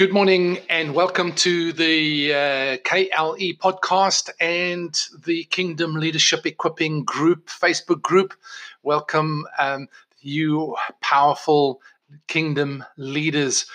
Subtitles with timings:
[0.00, 7.48] Good morning and welcome to the uh, KLE podcast and the Kingdom Leadership Equipping Group
[7.48, 8.32] Facebook group.
[8.82, 9.88] Welcome, um,
[10.22, 11.82] you powerful
[12.28, 13.66] kingdom leaders.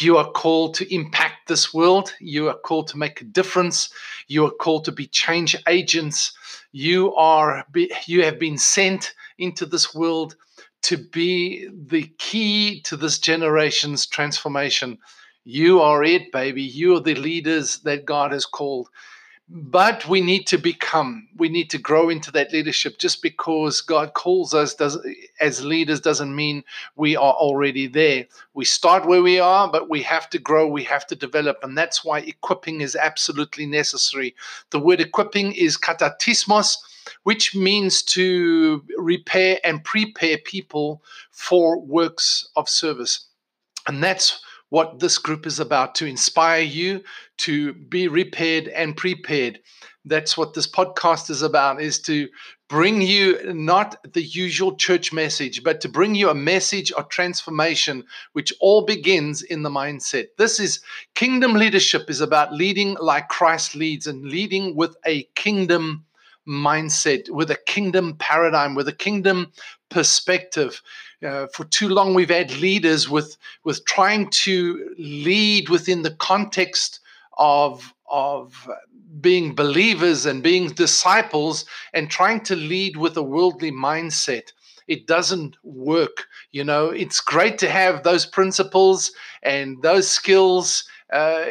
[0.00, 2.14] You are called to impact this world.
[2.18, 3.90] You are called to make a difference.
[4.26, 6.32] You are called to be change agents.
[6.72, 7.66] You are
[8.06, 10.34] you have been sent into this world
[10.84, 14.96] to be the key to this generation's transformation.
[15.44, 16.62] You are it, baby.
[16.62, 18.88] You are the leaders that God has called.
[19.46, 22.96] But we need to become, we need to grow into that leadership.
[22.96, 24.98] Just because God calls us does,
[25.38, 26.64] as leaders doesn't mean
[26.96, 28.26] we are already there.
[28.54, 31.58] We start where we are, but we have to grow, we have to develop.
[31.62, 34.34] And that's why equipping is absolutely necessary.
[34.70, 36.78] The word equipping is katartismos,
[37.24, 41.02] which means to repair and prepare people
[41.32, 43.26] for works of service.
[43.86, 44.40] And that's
[44.74, 47.00] what this group is about to inspire you
[47.38, 49.60] to be repaired and prepared.
[50.04, 52.28] That's what this podcast is about is to
[52.68, 58.02] bring you not the usual church message, but to bring you a message of transformation,
[58.32, 60.26] which all begins in the mindset.
[60.38, 60.80] This is
[61.14, 66.04] kingdom leadership is about leading like Christ leads and leading with a kingdom
[66.48, 69.52] mindset, with a kingdom paradigm, with a kingdom
[69.88, 70.82] perspective.
[71.24, 77.00] Uh, for too long, we've had leaders with with trying to lead within the context
[77.38, 78.68] of of
[79.20, 84.52] being believers and being disciples, and trying to lead with a worldly mindset.
[84.86, 86.26] It doesn't work.
[86.52, 90.84] You know, it's great to have those principles and those skills.
[91.10, 91.46] Uh,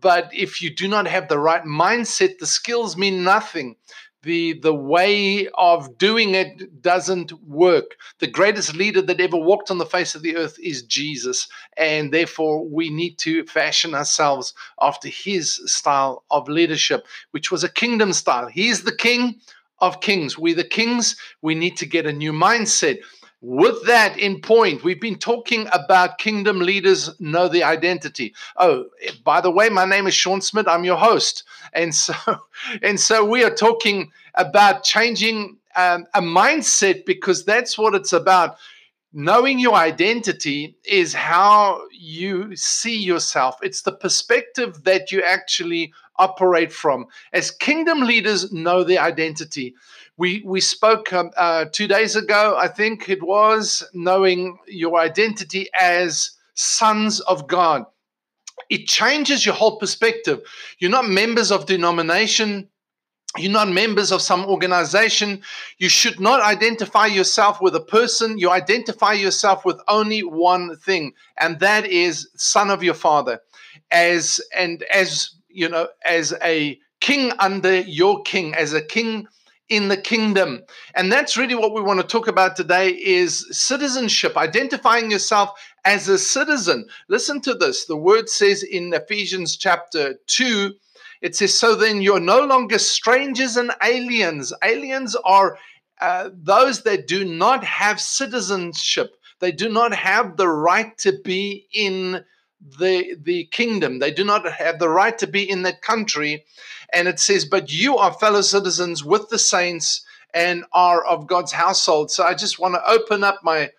[0.00, 3.76] but if you do not have the right mindset, the skills mean nothing
[4.24, 7.96] the the way of doing it doesn't work.
[8.18, 12.12] The greatest leader that ever walked on the face of the earth is Jesus, and
[12.12, 18.12] therefore we need to fashion ourselves after his style of leadership, which was a kingdom
[18.12, 18.48] style.
[18.48, 19.40] He's the king
[19.80, 20.38] of kings.
[20.38, 22.98] we're the kings, we need to get a new mindset.
[23.46, 28.34] With that in point, we've been talking about kingdom leaders know the identity.
[28.56, 28.86] Oh,
[29.22, 30.66] by the way, my name is Sean Smith.
[30.66, 31.44] I'm your host,
[31.74, 32.14] and so
[32.82, 38.56] and so we are talking about changing um, a mindset because that's what it's about.
[39.12, 43.56] Knowing your identity is how you see yourself.
[43.62, 47.06] It's the perspective that you actually operate from.
[47.32, 49.74] As kingdom leaders know their identity.
[50.16, 55.68] We we spoke um, uh, two days ago, I think it was, knowing your identity
[55.78, 57.84] as sons of God.
[58.70, 60.40] It changes your whole perspective.
[60.78, 62.68] You're not members of denomination.
[63.36, 65.42] You're not members of some organization.
[65.78, 68.38] You should not identify yourself with a person.
[68.38, 73.40] You identify yourself with only one thing, and that is son of your father.
[73.90, 79.26] As and as you know, as a king under your king, as a king
[79.68, 80.62] in the kingdom.
[80.94, 85.50] And that's really what we want to talk about today is citizenship, identifying yourself
[85.84, 86.86] as a citizen.
[87.08, 87.86] Listen to this.
[87.86, 90.74] The word says in Ephesians chapter 2,
[91.22, 94.52] it says, So then you're no longer strangers and aliens.
[94.62, 95.56] Aliens are
[96.00, 99.16] uh, those that do not have citizenship.
[99.40, 102.24] They do not have the right to be in
[102.64, 103.98] the the kingdom.
[103.98, 106.44] They do not have the right to be in that country.
[106.92, 111.52] And it says, but you are fellow citizens with the saints and are of God's
[111.52, 112.10] household.
[112.10, 113.70] So I just want to open up my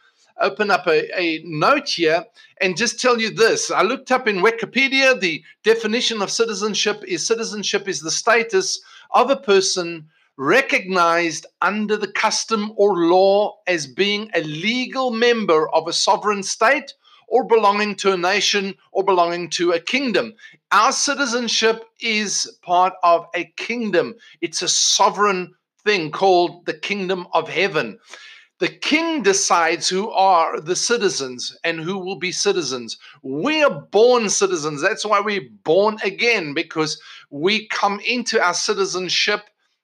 [0.42, 2.26] open up a, a note here
[2.60, 3.72] and just tell you this.
[3.72, 8.82] I looked up in Wikipedia the definition of citizenship is citizenship is the status
[9.12, 15.88] of a person recognized under the custom or law as being a legal member of
[15.88, 16.94] a sovereign state
[17.36, 20.34] or belonging to a nation or belonging to a kingdom.
[20.72, 25.54] Our citizenship is part of a kingdom, it's a sovereign
[25.84, 28.00] thing called the kingdom of heaven.
[28.60, 32.98] The king decides who are the citizens and who will be citizens.
[33.22, 34.82] We are born citizens.
[34.82, 36.98] That's why we're born again, because
[37.32, 39.42] we come into our citizenship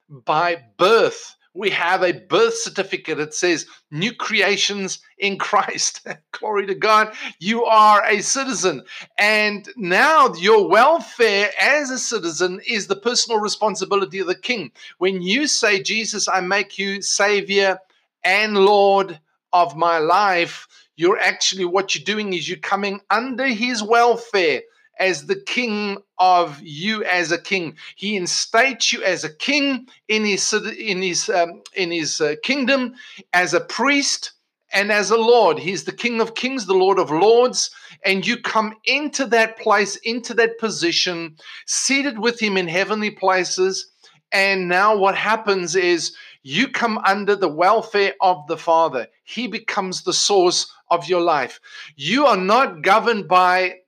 [0.10, 3.18] by birth we have a birth certificate.
[3.18, 6.08] that says new creations in Christ.
[6.32, 7.14] Glory to God.
[7.40, 8.84] You are a citizen.
[9.18, 14.72] And now your welfare as a citizen is the personal responsibility of the king.
[14.98, 17.80] When you say, Jesus, I make you Savior
[18.24, 19.20] and Lord
[19.54, 24.62] of my life, you're actually what you're doing is you're coming under his welfare
[25.02, 27.76] as the king of you as a king.
[27.96, 32.94] He instates you as a king in his in his um, in his uh, kingdom,
[33.34, 34.32] as a priest,
[34.72, 35.58] and as a Lord.
[35.58, 37.72] He's the King of Kings, the Lord of Lords.
[38.06, 43.92] And you come into that place, into that position, seated with Him in heavenly places.
[44.32, 49.08] And now what happens is you come under the welfare of the Father.
[49.24, 51.60] He becomes the source of your life.
[51.96, 53.81] You are not governed by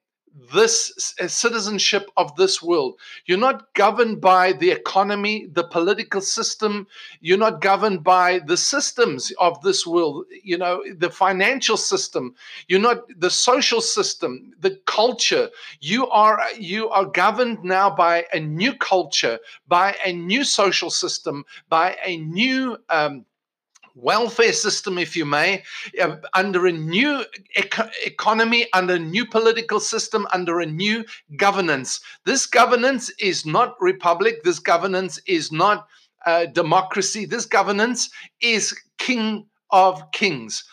[0.51, 2.95] this citizenship of this world.
[3.25, 6.87] You're not governed by the economy, the political system.
[7.21, 12.33] You're not governed by the systems of this world, you know, the financial system.
[12.67, 15.49] You're not the social system, the culture.
[15.81, 21.45] You are you are governed now by a new culture, by a new social system,
[21.69, 23.25] by a new um,
[23.95, 25.63] welfare system, if you may,
[26.01, 27.23] uh, under a new
[27.55, 31.05] eco- economy, under a new political system, under a new
[31.37, 31.99] governance.
[32.25, 34.43] This governance is not republic.
[34.43, 35.87] This governance is not
[36.25, 37.25] uh, democracy.
[37.25, 38.09] This governance
[38.41, 40.63] is King of Kings.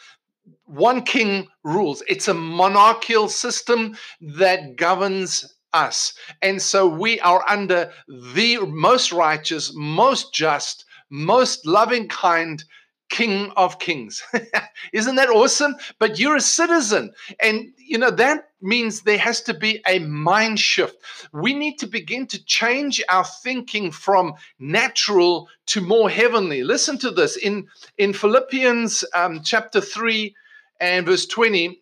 [0.65, 2.03] One king rules.
[2.09, 6.15] It's a monarchical system that governs us.
[6.43, 12.63] And so we are under the most righteous, most just, most loving kind
[13.11, 14.23] King of Kings.
[14.93, 15.75] Isn't that awesome?
[15.99, 17.13] But you're a citizen.
[17.41, 20.97] And, you know, that means there has to be a mind shift.
[21.33, 26.63] We need to begin to change our thinking from natural to more heavenly.
[26.63, 27.69] Listen to this in,
[27.99, 30.35] in Philippians um, chapter 3
[30.81, 31.81] and verse 20.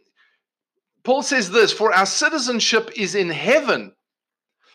[1.05, 3.93] Paul says this For our citizenship is in heaven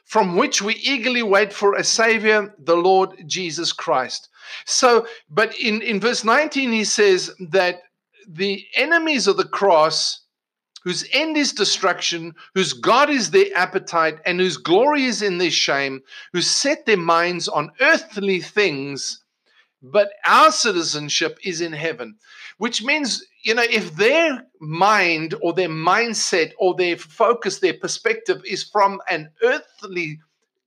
[0.06, 4.30] from which we eagerly wait for a Savior, the Lord Jesus Christ.
[4.66, 7.84] So, but in, in verse 19, he says that
[8.28, 10.22] the enemies of the cross,
[10.84, 15.52] whose end is destruction, whose God is their appetite, and whose glory is in their
[15.52, 16.02] shame,
[16.32, 19.24] who set their minds on earthly things,
[19.82, 22.18] but our citizenship is in heaven,
[22.58, 28.42] which means you know, if their mind or their mindset or their focus, their perspective
[28.46, 30.20] is from an earthly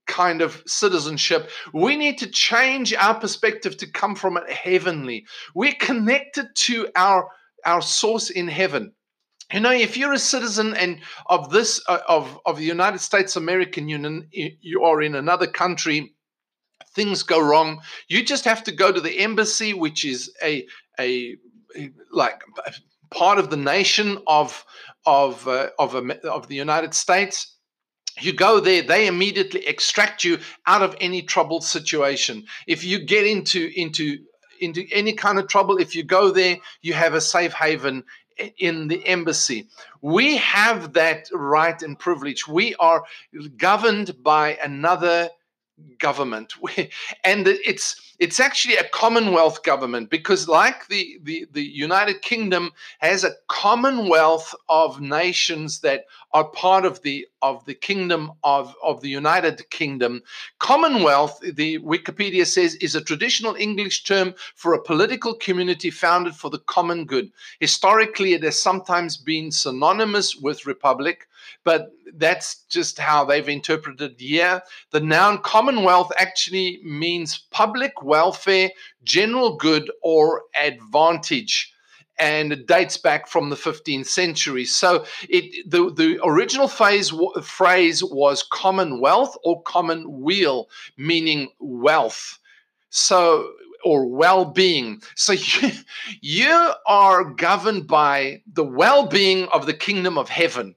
[0.07, 5.25] kind of citizenship, we need to change our perspective to come from a heavenly.
[5.53, 7.29] We're connected to our
[7.65, 8.93] our source in heaven.
[9.53, 13.35] You know, if you're a citizen and of this uh, of of the United States
[13.35, 16.13] American Union, you are in another country.
[16.93, 17.81] Things go wrong.
[18.07, 20.67] You just have to go to the embassy, which is a
[20.99, 21.37] a
[22.11, 22.41] like
[23.09, 24.65] part of the nation of
[25.05, 27.56] of uh, of, of the United States.
[28.19, 32.45] You go there, they immediately extract you out of any troubled situation.
[32.65, 34.19] If you get into into
[34.59, 38.03] into any kind of trouble, if you go there, you have a safe haven
[38.57, 39.67] in the embassy.
[40.01, 42.47] We have that right and privilege.
[42.47, 43.03] We are
[43.57, 45.29] governed by another
[45.99, 46.53] government.
[47.23, 53.23] And it's it's actually a commonwealth government because like the, the the united kingdom has
[53.23, 59.09] a commonwealth of nations that are part of the of the kingdom of of the
[59.09, 60.23] united kingdom.
[60.59, 66.49] Commonwealth the wikipedia says is a traditional english term for a political community founded for
[66.49, 67.31] the common good.
[67.59, 71.27] Historically it has sometimes been synonymous with republic
[71.63, 74.61] but that's just how they've interpreted here.
[74.91, 78.71] The noun commonwealth actually means public welfare,
[79.03, 81.73] general good, or advantage.
[82.19, 84.65] And it dates back from the 15th century.
[84.65, 87.13] So it the, the original phase,
[87.43, 92.39] phrase was commonwealth or commonweal, meaning wealth.
[92.89, 93.51] So
[93.83, 95.01] or well-being.
[95.15, 95.71] So you,
[96.21, 100.75] you are governed by the well-being of the kingdom of heaven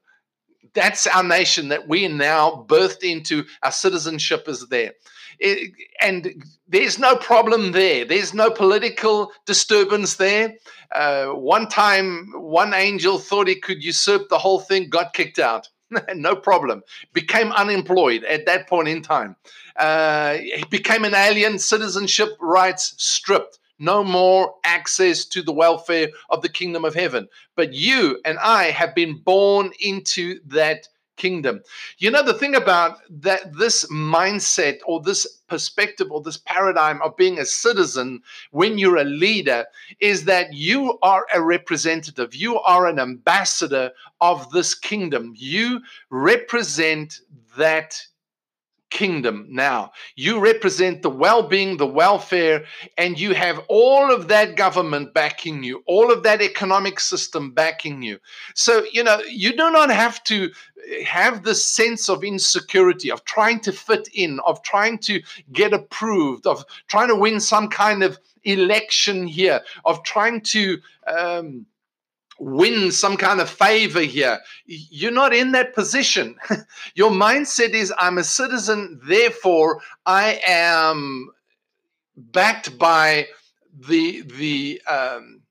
[0.75, 3.45] that's our nation that we are now birthed into.
[3.63, 4.93] Our citizenship is there.
[5.39, 8.05] It, and there's no problem there.
[8.05, 10.57] There's no political disturbance there.
[10.95, 15.69] Uh, one time, one angel thought he could usurp the whole thing, got kicked out.
[16.15, 16.83] no problem.
[17.13, 19.37] Became unemployed at that point in time.
[19.77, 26.49] Uh, became an alien, citizenship rights stripped no more access to the welfare of the
[26.49, 27.29] kingdom of heaven.
[27.57, 30.87] But you and I have been born into that
[31.21, 31.61] kingdom.
[31.99, 37.17] You know, the thing about that, this mindset or this perspective or this paradigm of
[37.17, 38.23] being a citizen
[38.53, 39.67] when you're a leader
[40.01, 45.35] is that you are a representative, you are an ambassador of this kingdom.
[45.37, 47.21] You represent
[47.59, 48.01] that
[48.91, 49.93] kingdom now.
[50.17, 52.65] You represent the well being, the welfare,
[52.99, 58.03] and you have all of that government backing you, all of that economic system backing
[58.03, 58.19] you.
[58.55, 60.51] So, you know, you do not have to
[61.05, 66.47] have this sense of insecurity, of trying to fit in, of trying to get approved,
[66.47, 70.81] of trying to win some kind of election here, of trying to.
[71.07, 71.67] Um,
[72.41, 74.41] win some kind of favor here.
[74.65, 76.37] You're not in that position.
[76.95, 81.31] Your mindset is I'm a citizen, therefore I am
[82.17, 83.29] backed by
[83.79, 85.43] the the um,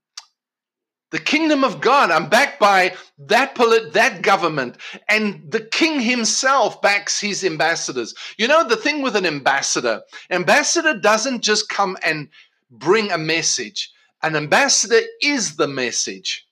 [1.11, 2.11] the kingdom of God.
[2.11, 4.77] I'm backed by that polit- that government,
[5.07, 8.15] and the king himself backs his ambassadors.
[8.37, 12.29] You know the thing with an ambassador, ambassador doesn't just come and
[12.71, 13.91] bring a message.
[14.21, 16.45] An ambassador is the message.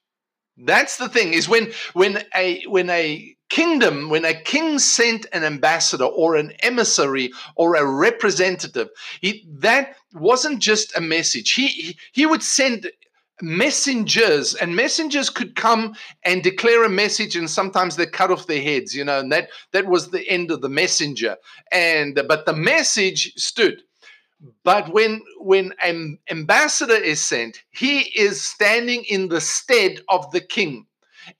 [0.57, 5.43] That's the thing is when when a when a kingdom when a king sent an
[5.43, 8.89] ambassador or an emissary or a representative
[9.21, 11.53] he, that wasn't just a message.
[11.53, 12.91] He, he he would send
[13.39, 15.93] messengers and messengers could come
[16.25, 19.49] and declare a message and sometimes they cut off their heads you know and that
[19.73, 21.37] that was the end of the messenger.
[21.71, 23.83] And but the message stood
[24.63, 30.41] but when when an ambassador is sent he is standing in the stead of the
[30.41, 30.85] king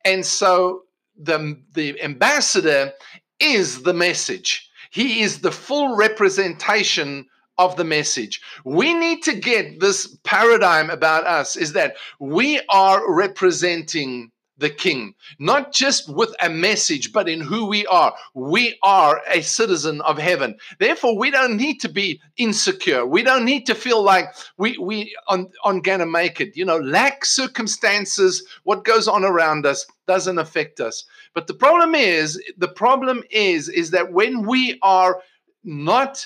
[0.05, 0.81] and so
[1.17, 2.91] the the ambassador
[3.39, 7.25] is the message he is the full representation
[7.57, 8.41] of the message.
[8.65, 15.13] We need to get this paradigm about us is that we are representing the king,
[15.39, 18.13] not just with a message, but in who we are.
[18.33, 20.57] We are a citizen of heaven.
[20.79, 23.05] Therefore, we don't need to be insecure.
[23.05, 24.25] We don't need to feel like
[24.57, 26.57] we, we on, on gonna make it.
[26.57, 31.03] You know, lack circumstances, what goes on around us doesn't affect us.
[31.33, 35.21] But the problem is, the problem is, is that when we are
[35.63, 36.25] not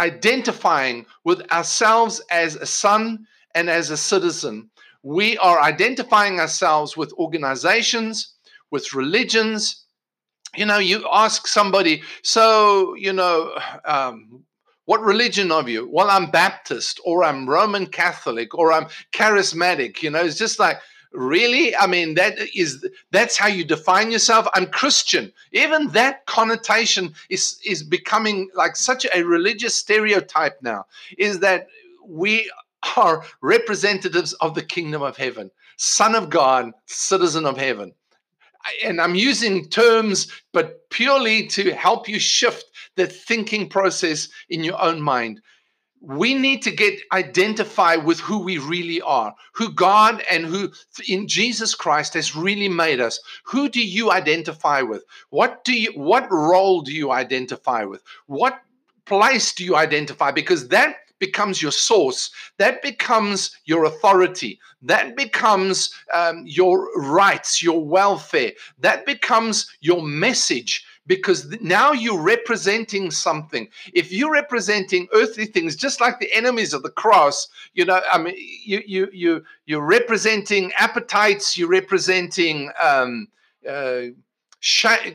[0.00, 4.70] identifying with ourselves as a son and as a citizen.
[5.06, 8.34] We are identifying ourselves with organizations,
[8.72, 9.84] with religions.
[10.56, 14.42] You know, you ask somebody, so, you know, um,
[14.84, 15.88] what religion are you?
[15.88, 20.02] Well, I'm Baptist or I'm Roman Catholic or I'm charismatic.
[20.02, 20.78] You know, it's just like,
[21.12, 27.14] really i mean that is that's how you define yourself i'm christian even that connotation
[27.30, 30.84] is is becoming like such a religious stereotype now
[31.16, 31.68] is that
[32.06, 32.50] we
[32.96, 37.92] are representatives of the kingdom of heaven son of god citizen of heaven
[38.84, 42.64] and i'm using terms but purely to help you shift
[42.96, 45.40] the thinking process in your own mind
[46.00, 50.70] we need to get identify with who we really are, who God and who
[51.08, 53.18] in Jesus Christ has really made us.
[53.44, 55.04] Who do you identify with?
[55.30, 58.02] What do you what role do you identify with?
[58.26, 58.60] What
[59.04, 65.94] place do you identify because that becomes your source that becomes your authority that becomes
[66.12, 73.68] um, your rights your welfare that becomes your message because now you're representing something.
[73.94, 78.18] If you're representing earthly things, just like the enemies of the cross, you know, I
[78.18, 81.56] mean, you you you you're representing appetites.
[81.56, 82.70] You're representing.
[82.82, 83.28] Um,
[83.68, 84.02] uh,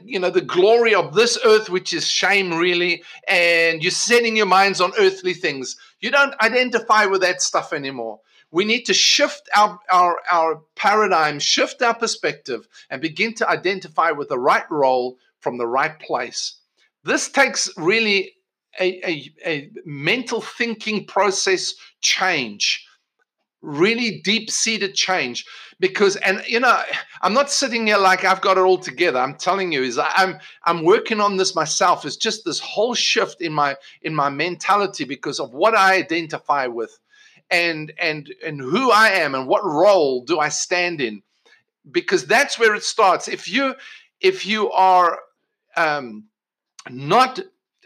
[0.06, 4.46] you know the glory of this earth which is shame really and you're setting your
[4.46, 5.76] minds on earthly things.
[6.00, 8.20] You don't identify with that stuff anymore.
[8.52, 14.12] We need to shift our, our, our paradigm shift our perspective and begin to identify
[14.12, 16.56] with the right role from the right place.
[17.04, 18.34] This takes really
[18.80, 22.86] a, a, a mental thinking process change
[23.62, 25.46] really deep seated change
[25.80, 26.82] because and you know
[27.22, 29.20] i'm not sitting here like i've got it all together.
[29.20, 32.06] I'm telling you is i'm i'm working on this myself.
[32.06, 36.68] It's just this whole shift in my in my mentality because of what i identify
[36.68, 36.98] with
[37.50, 41.22] and and and who i am and what role do i stand in
[41.90, 43.28] because that's where it starts.
[43.28, 43.76] If you
[44.20, 45.20] if you are
[45.76, 46.26] um,
[46.90, 47.40] not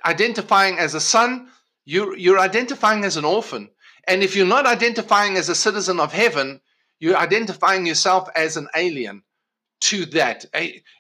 [0.06, 1.48] identifying as a son,
[1.86, 3.70] you're, you're identifying as an orphan.
[4.08, 6.62] And if you're not identifying as a citizen of heaven,
[7.00, 9.24] you're identifying yourself as an alien
[9.82, 10.46] to that.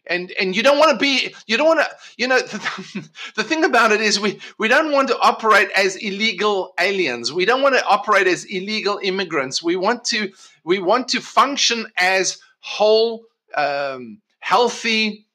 [0.08, 3.44] And and you don't want to be you don't want to you know the, the
[3.44, 7.32] thing about it is we we don't want to operate as illegal aliens.
[7.32, 9.64] We don't want to operate as illegal immigrants.
[9.64, 10.32] We want to
[10.64, 15.26] we want to function as whole um, healthy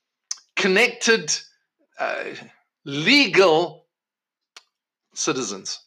[0.61, 1.37] connected,
[1.99, 2.25] uh,
[2.85, 3.87] legal
[5.15, 5.81] citizens.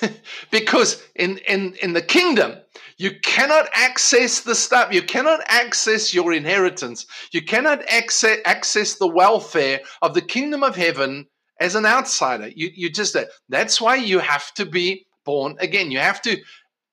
[0.50, 2.56] because in, in, in the kingdom,
[2.98, 9.06] you cannot access the stuff, you cannot access your inheritance, you cannot access, access the
[9.06, 11.26] welfare of the kingdom of heaven
[11.60, 12.48] as an outsider.
[12.48, 13.16] You, you just,
[13.48, 15.90] that's why you have to be born again.
[15.90, 16.38] You have to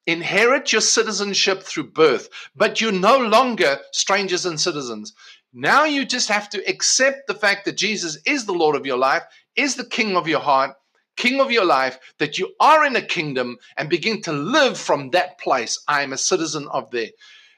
[0.06, 5.14] inherit your citizenship through birth, but you're no longer strangers and citizens.
[5.54, 8.98] Now you just have to accept the fact that Jesus is the Lord of your
[8.98, 9.24] life,
[9.56, 10.76] is the King of your heart,
[11.16, 15.12] King of your life, that you are in a kingdom and begin to live from
[15.12, 15.80] that place.
[15.88, 17.10] I am a citizen of there.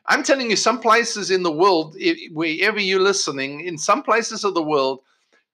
[0.08, 1.96] I'm telling you, some places in the world,
[2.32, 5.02] wherever you're listening, in some places of the world,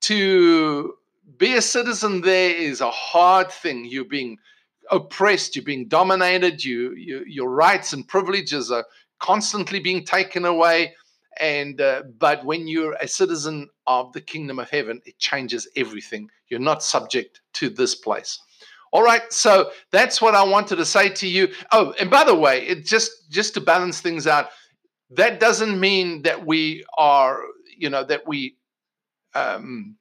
[0.02, 0.96] to
[1.38, 3.86] be a citizen there is a hard thing.
[3.86, 4.38] You're being
[4.90, 8.86] oppressed, you're being dominated, you, you your rights and privileges are
[9.20, 10.96] constantly being taken away.
[11.40, 16.30] And uh, but when you're a citizen of the kingdom of heaven, it changes everything.
[16.50, 18.40] You're not subject to this place.
[18.94, 21.54] All right, so that's what I wanted to say to you.
[21.72, 24.50] Oh, and by the way, it just just to balance things out,
[25.12, 27.40] that doesn't mean that we are,
[27.78, 28.58] you know, that we
[29.34, 29.96] um,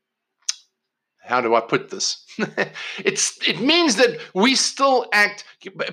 [1.23, 2.25] how do I put this?
[2.99, 5.45] it's it means that we still act.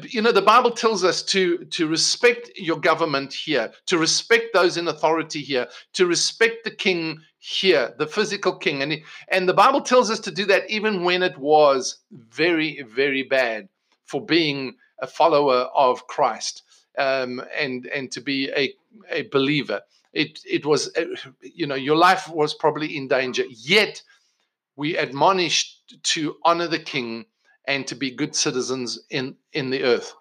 [0.10, 4.78] You know, the Bible tells us to to respect your government here, to respect those
[4.78, 8.98] in authority here, to respect the king here, the physical king, and
[9.30, 13.70] and the Bible tells us to do that even when it was very very bad
[14.06, 16.64] for being a follower of Christ
[16.98, 18.74] um, and and to be a
[19.12, 19.82] a believer.
[20.14, 20.92] It it was
[21.42, 24.02] you know your life was probably in danger yet
[24.78, 27.26] we admonished to honor the king
[27.68, 30.14] and to be good citizens in, in the earth.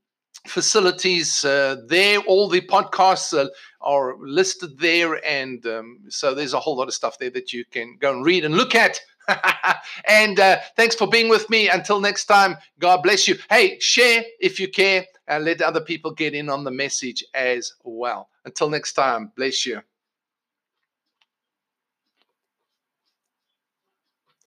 [0.46, 2.18] facilities uh, there.
[2.20, 5.24] All the podcasts are, are listed there.
[5.24, 8.24] And um, so there's a whole lot of stuff there that you can go and
[8.24, 9.00] read and look at.
[10.08, 11.68] and uh, thanks for being with me.
[11.68, 13.36] Until next time, God bless you.
[13.50, 17.72] Hey, share if you care and let other people get in on the message as
[17.84, 18.28] well.
[18.44, 19.80] Until next time, bless you.